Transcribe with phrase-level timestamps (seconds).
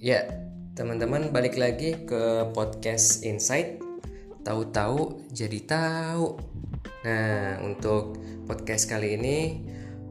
[0.00, 0.24] Ya,
[0.80, 3.84] teman-teman balik lagi ke podcast Insight.
[4.40, 6.40] Tahu-tahu jadi tahu.
[7.04, 8.16] Nah, untuk
[8.48, 9.60] podcast kali ini,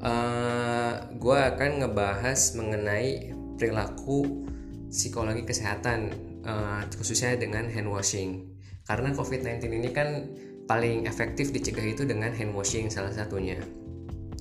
[0.05, 4.45] uh, eh, gue akan ngebahas mengenai perilaku
[4.93, 6.13] psikologi kesehatan,
[6.45, 8.45] uh, khususnya dengan hand washing.
[8.85, 10.29] Karena COVID-19 ini kan
[10.69, 13.57] paling efektif dicegah itu dengan hand washing salah satunya.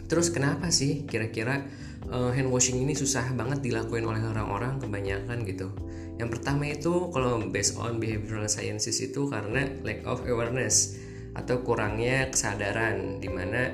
[0.08, 1.68] Terus kenapa sih kira-kira
[2.08, 5.68] uh, hand washing ini susah banget dilakuin oleh orang-orang kebanyakan gitu?
[6.16, 10.98] Yang pertama itu kalau based on behavioral sciences itu karena lack of awareness
[11.36, 13.70] atau kurangnya kesadaran di mana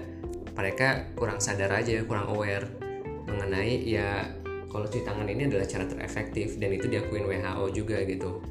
[0.52, 2.68] mereka kurang sadar aja, kurang aware
[3.24, 4.28] mengenai ya
[4.68, 8.42] kalau cuci tangan ini adalah cara terefektif dan itu diakuin WHO juga gitu.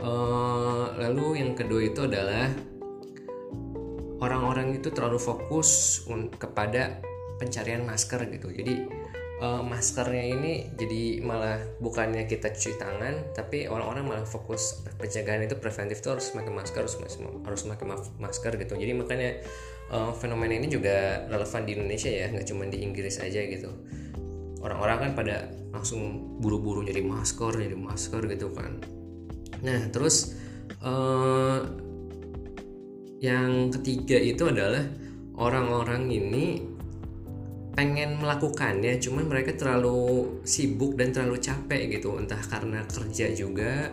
[0.00, 2.48] Uh, lalu yang kedua itu adalah
[4.24, 6.00] orang-orang itu terlalu fokus
[6.40, 7.04] kepada
[7.40, 8.52] pencarian masker gitu.
[8.52, 8.84] Jadi
[9.40, 15.56] uh, maskernya ini jadi malah bukannya kita cuci tangan tapi orang-orang malah fokus pencegahan itu
[15.56, 17.86] preventif tuh harus pakai masker harus harus pakai
[18.20, 18.76] masker gitu.
[18.76, 19.40] Jadi makanya
[19.90, 23.72] uh, fenomena ini juga relevan di Indonesia ya nggak cuma di Inggris aja gitu.
[24.60, 25.36] Orang-orang kan pada
[25.72, 28.76] langsung buru-buru jadi masker jadi masker gitu kan.
[29.64, 30.36] Nah terus
[30.84, 31.64] uh,
[33.20, 34.84] yang ketiga itu adalah
[35.36, 36.69] orang-orang ini
[37.80, 42.20] pengen melakukannya cuman mereka terlalu sibuk dan terlalu capek gitu.
[42.20, 43.88] Entah karena kerja juga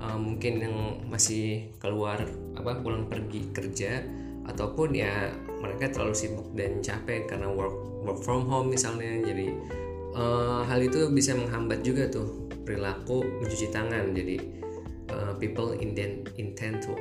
[0.00, 2.16] uh, mungkin yang masih keluar
[2.56, 4.00] apa pulang pergi kerja
[4.48, 7.76] ataupun ya mereka terlalu sibuk dan capek karena work
[8.08, 9.20] work from home misalnya.
[9.20, 9.52] Jadi
[10.16, 14.16] uh, hal itu bisa menghambat juga tuh perilaku mencuci tangan.
[14.16, 14.36] Jadi
[15.12, 16.96] uh, people intend intend to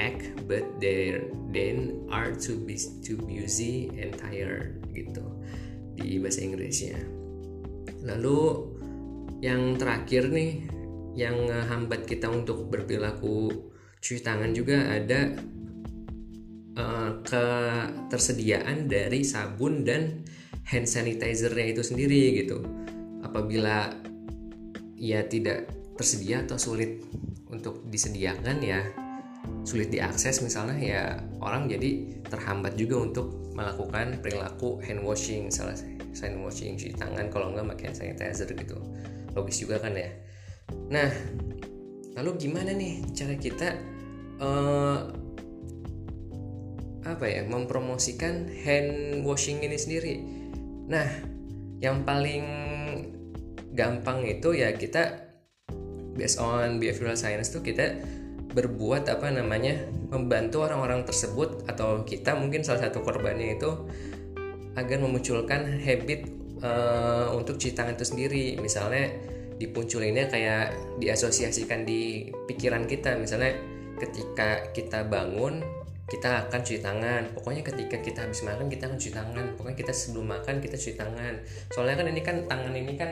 [0.00, 1.20] act but they
[1.52, 5.20] then are too busy, too busy and tired gitu
[6.00, 6.96] di bahasa Inggrisnya.
[8.00, 8.40] Lalu
[9.44, 10.64] yang terakhir nih
[11.12, 13.68] yang hambat kita untuk berperilaku
[14.00, 15.36] cuci tangan juga ada
[16.80, 20.24] uh, ketersediaan dari sabun dan
[20.64, 22.64] hand sanitizernya itu sendiri gitu.
[23.20, 23.92] Apabila
[24.96, 27.04] ia tidak tersedia atau sulit
[27.50, 28.80] untuk disediakan ya
[29.64, 31.04] sulit diakses misalnya ya
[31.44, 35.76] orang jadi terhambat juga untuk melakukan perilaku hand washing salah
[36.16, 38.78] hand washing cuci tangan kalau nggak pakai sanitizer gitu.
[39.36, 40.10] Logis juga kan ya.
[40.90, 41.10] Nah
[42.18, 43.68] lalu gimana nih cara kita
[44.42, 44.98] uh,
[47.06, 50.14] apa ya mempromosikan hand washing ini sendiri?
[50.90, 51.08] Nah
[51.80, 52.44] yang paling
[53.72, 55.30] gampang itu ya kita
[56.18, 57.96] based on behavioral science tuh kita
[58.50, 63.70] berbuat apa namanya membantu orang-orang tersebut atau kita mungkin salah satu korbannya itu
[64.74, 66.30] agar memunculkan habit
[66.62, 68.46] uh, untuk cuci tangan itu sendiri.
[68.58, 69.10] Misalnya
[69.60, 73.14] dipunculinnya kayak diasosiasikan di pikiran kita.
[73.18, 73.54] Misalnya
[74.00, 75.60] ketika kita bangun
[76.10, 77.22] kita akan cuci tangan.
[77.38, 79.44] Pokoknya ketika kita habis makan kita akan cuci tangan.
[79.54, 81.34] Pokoknya kita sebelum makan kita cuci tangan.
[81.70, 83.10] Soalnya kan ini kan tangan ini kan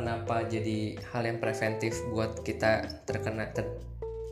[0.00, 3.68] kenapa jadi hal yang preventif buat kita terkena ter,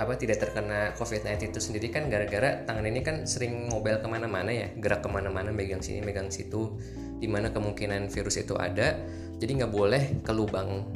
[0.00, 4.48] apa tidak terkena COVID-19 itu sendiri kan gara-gara tangan ini kan sering ngobel ke mana-mana
[4.48, 6.80] ya gerak ke mana-mana megang sini megang situ
[7.20, 8.96] di mana kemungkinan virus itu ada.
[9.36, 10.88] Jadi nggak boleh ke lubang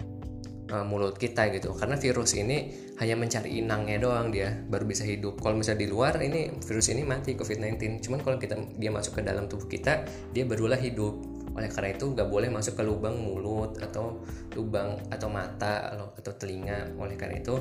[0.73, 1.77] uh, mulut kita gitu.
[1.77, 5.37] Karena virus ini hanya mencari inangnya doang dia baru bisa hidup.
[5.45, 9.23] Kalau misalnya di luar ini virus ini mati COVID-19 cuman kalau kita dia masuk ke
[9.23, 11.21] dalam tubuh kita dia barulah hidup.
[11.55, 14.25] Oleh karena itu nggak boleh masuk ke lubang mulut atau
[14.57, 16.97] lubang atau mata atau telinga.
[16.97, 17.55] Oleh karena itu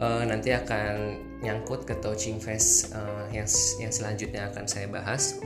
[0.00, 3.48] uh, nanti akan nyangkut ke touching face uh, yang
[3.80, 5.40] yang selanjutnya akan saya bahas.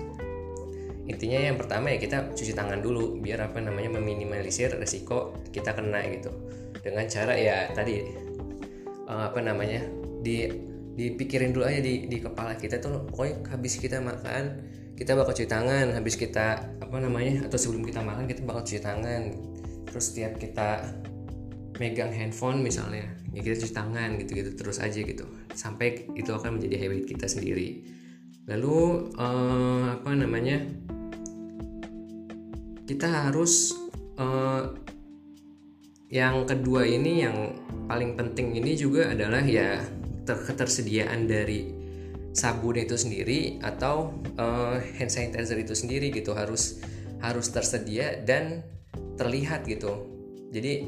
[1.10, 6.06] Intinya yang pertama ya kita cuci tangan dulu biar apa namanya meminimalisir resiko kita kena
[6.06, 6.30] gitu.
[6.80, 8.06] Dengan cara ya tadi
[9.10, 9.82] uh, apa namanya
[10.22, 10.46] di
[10.94, 14.60] dipikirin dulu aja di, di kepala kita tuh pokoknya habis kita makan
[15.00, 18.82] kita bakal cuci tangan habis kita apa namanya atau sebelum kita makan kita bakal cuci
[18.82, 19.22] tangan.
[19.90, 20.86] Terus setiap kita
[21.80, 25.24] megang handphone misalnya ya kita cuci tangan gitu-gitu terus aja gitu.
[25.56, 27.88] Sampai itu akan menjadi habit kita sendiri.
[28.44, 30.60] Lalu uh, apa namanya
[32.84, 33.72] kita harus
[34.20, 34.76] uh,
[36.10, 37.36] yang kedua ini yang
[37.88, 39.80] paling penting ini juga adalah ya
[40.26, 41.70] ketersediaan dari
[42.30, 46.36] sabun itu sendiri atau uh, hand sanitizer itu sendiri gitu.
[46.36, 46.82] Harus
[47.24, 48.66] harus tersedia dan
[49.16, 50.10] terlihat gitu.
[50.50, 50.82] Jadi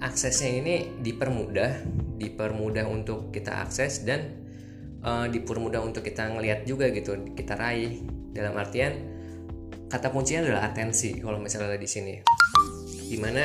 [0.00, 4.36] aksesnya ini dipermudah dipermudah untuk kita akses dan
[5.00, 8.04] uh, dipermudah untuk kita ngelihat juga gitu kita raih.
[8.30, 8.94] Dalam artian
[9.90, 12.14] kata kuncinya adalah atensi kalau misalnya di sini.
[13.10, 13.42] Di mana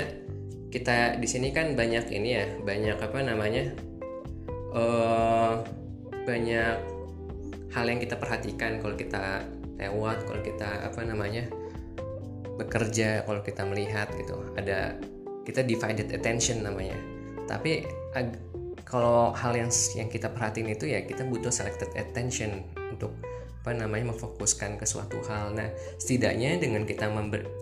[0.69, 3.71] kita di sini kan banyak ini ya banyak apa namanya
[4.75, 5.63] uh,
[6.27, 6.75] banyak
[7.71, 9.47] hal yang kita perhatikan kalau kita
[9.79, 11.47] lewat kalau kita apa namanya
[12.59, 14.35] bekerja kalau kita melihat gitu.
[14.59, 14.99] Ada
[15.45, 16.97] kita divided attention namanya
[17.45, 17.85] tapi
[18.85, 23.17] kalau hal yang yang kita perhatiin itu ya kita butuh selected attention untuk
[23.65, 25.57] apa namanya memfokuskan ke suatu hal.
[25.57, 27.09] Nah, setidaknya dengan kita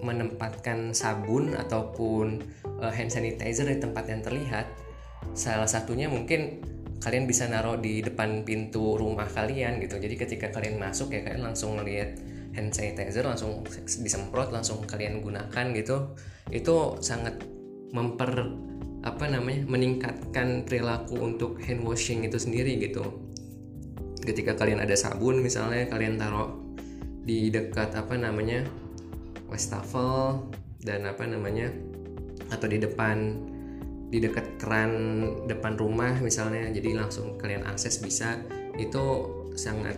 [0.03, 2.43] menempatkan sabun ataupun
[2.83, 4.67] uh, hand sanitizer di tempat yang terlihat,
[5.31, 6.59] salah satunya mungkin
[6.99, 9.95] kalian bisa naruh di depan pintu rumah kalian gitu.
[9.95, 12.19] Jadi ketika kalian masuk ya kalian langsung ngelihat
[12.51, 13.63] hand sanitizer langsung
[14.03, 16.19] disemprot langsung kalian gunakan gitu.
[16.51, 17.52] Itu sangat
[17.93, 18.51] memper
[19.03, 23.03] apa namanya meningkatkan perilaku untuk hand washing itu sendiri gitu.
[24.23, 26.55] Ketika kalian ada sabun misalnya kalian taruh
[27.23, 28.67] di dekat apa namanya
[29.47, 30.43] wastafel
[30.83, 31.71] dan apa namanya
[32.51, 33.39] atau di depan
[34.11, 34.91] di dekat keran
[35.49, 38.39] depan rumah misalnya jadi langsung kalian akses bisa
[38.77, 39.03] itu
[39.57, 39.97] sangat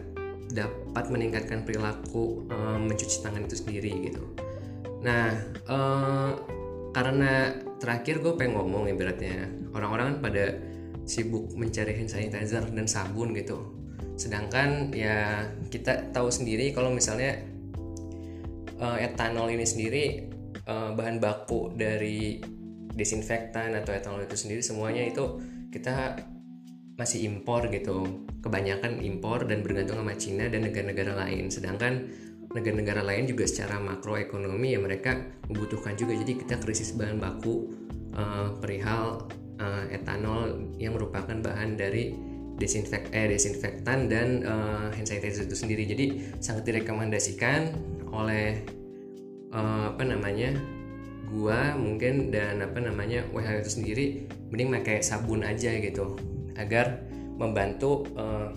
[0.54, 4.24] dapat meningkatkan perilaku um, mencuci tangan itu sendiri gitu.
[5.04, 5.36] Nah
[5.68, 6.55] um,
[6.96, 10.46] karena terakhir gue pengen ngomong ibaratnya orang-orang kan pada
[11.04, 13.76] sibuk mencari hand sanitizer dan sabun gitu.
[14.16, 17.44] Sedangkan ya kita tahu sendiri kalau misalnya
[18.80, 20.32] uh, etanol ini sendiri
[20.72, 22.40] uh, bahan baku dari
[22.96, 25.44] desinfektan atau etanol itu sendiri semuanya itu
[25.76, 26.16] kita
[26.96, 28.24] masih impor gitu.
[28.40, 31.52] Kebanyakan impor dan bergantung sama Cina dan negara-negara lain.
[31.52, 32.08] Sedangkan
[32.56, 35.20] negara-negara lain juga secara makroekonomi ya mereka
[35.52, 36.16] membutuhkan juga.
[36.16, 37.76] Jadi kita krisis bahan baku
[38.16, 39.28] uh, perihal
[39.60, 42.16] uh, etanol yang merupakan bahan dari
[42.56, 45.84] desinfek eh desinfektan dan uh, hand sanitizer itu sendiri.
[45.84, 46.06] Jadi
[46.40, 47.76] sangat direkomendasikan
[48.16, 48.64] oleh
[49.52, 50.56] uh, apa namanya
[51.28, 54.06] gua mungkin dan apa namanya WHO itu sendiri
[54.48, 56.16] mending pakai sabun aja gitu
[56.56, 57.04] agar
[57.36, 58.56] membantu uh,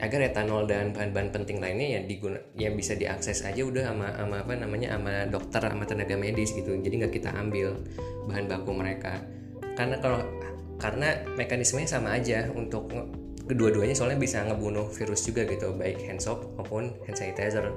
[0.00, 4.36] agar etanol dan bahan-bahan penting lainnya yang diguna yang bisa diakses aja udah sama sama
[4.40, 6.72] apa namanya sama dokter sama tenaga medis gitu.
[6.72, 7.76] Jadi nggak kita ambil
[8.24, 9.20] bahan baku mereka.
[9.76, 10.24] Karena kalau
[10.80, 12.88] karena mekanismenya sama aja untuk
[13.44, 17.68] kedua-duanya soalnya bisa ngebunuh virus juga gitu baik hand soap maupun hand sanitizer.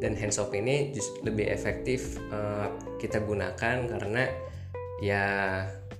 [0.00, 4.24] Dan hand soap ini just lebih efektif uh, kita gunakan karena
[5.04, 5.24] ya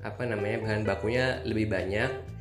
[0.01, 2.36] apa namanya bahan bakunya lebih banyak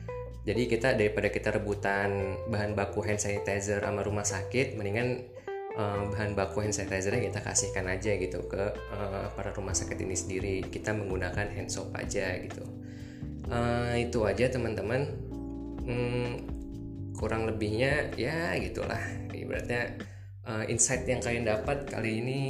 [0.46, 5.26] jadi kita daripada kita rebutan bahan baku hand sanitizer sama rumah sakit mendingan
[5.74, 8.64] uh, bahan baku hand sanitizernya kita kasihkan aja gitu ke
[8.94, 10.56] uh, para rumah sakit ini sendiri.
[10.70, 12.62] Kita menggunakan hand soap aja gitu.
[13.50, 15.18] Uh, itu aja teman-teman.
[15.82, 16.46] Hmm,
[17.18, 19.02] kurang lebihnya ya gitulah.
[19.34, 19.98] Ibaratnya
[20.46, 22.42] uh, insight yang kalian dapat kali ini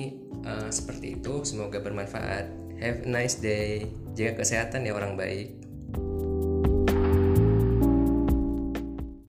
[0.43, 1.47] uh, seperti itu.
[1.47, 2.51] Semoga bermanfaat.
[2.83, 3.87] Have a nice day.
[4.19, 5.64] Jaga kesehatan ya orang baik